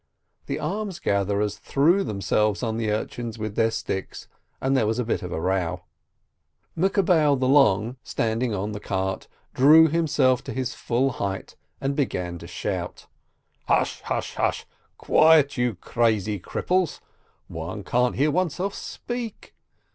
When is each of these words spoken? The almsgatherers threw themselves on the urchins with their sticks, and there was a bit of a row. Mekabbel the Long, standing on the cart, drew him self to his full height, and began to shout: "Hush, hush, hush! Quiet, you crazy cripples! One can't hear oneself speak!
The 0.47 0.59
almsgatherers 0.59 1.59
threw 1.59 2.03
themselves 2.03 2.63
on 2.63 2.77
the 2.77 2.89
urchins 2.89 3.37
with 3.37 3.55
their 3.55 3.69
sticks, 3.69 4.27
and 4.59 4.75
there 4.75 4.87
was 4.87 4.97
a 4.97 5.03
bit 5.05 5.21
of 5.21 5.31
a 5.31 5.39
row. 5.39 5.83
Mekabbel 6.75 7.35
the 7.39 7.47
Long, 7.47 7.97
standing 8.03 8.51
on 8.51 8.71
the 8.71 8.79
cart, 8.79 9.27
drew 9.53 9.85
him 9.89 10.07
self 10.07 10.43
to 10.45 10.53
his 10.53 10.73
full 10.73 11.11
height, 11.11 11.55
and 11.79 11.95
began 11.95 12.39
to 12.39 12.47
shout: 12.47 13.05
"Hush, 13.67 14.01
hush, 14.05 14.33
hush! 14.33 14.65
Quiet, 14.97 15.55
you 15.55 15.75
crazy 15.75 16.39
cripples! 16.39 16.99
One 17.47 17.83
can't 17.83 18.15
hear 18.15 18.31
oneself 18.31 18.73
speak! 18.73 19.53